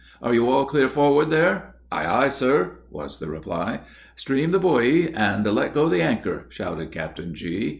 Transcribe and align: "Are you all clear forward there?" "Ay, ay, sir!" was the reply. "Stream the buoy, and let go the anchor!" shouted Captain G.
"Are 0.19 0.33
you 0.33 0.49
all 0.49 0.65
clear 0.65 0.89
forward 0.89 1.29
there?" 1.29 1.75
"Ay, 1.91 2.07
ay, 2.07 2.27
sir!" 2.29 2.79
was 2.89 3.19
the 3.19 3.27
reply. 3.29 3.81
"Stream 4.15 4.49
the 4.49 4.57
buoy, 4.57 5.13
and 5.13 5.45
let 5.45 5.75
go 5.75 5.89
the 5.89 6.01
anchor!" 6.01 6.47
shouted 6.49 6.91
Captain 6.91 7.35
G. 7.35 7.69